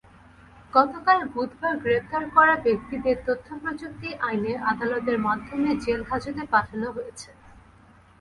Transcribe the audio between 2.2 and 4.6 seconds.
করা ব্যক্তিদের তথ্যপ্রযুক্তি আইনে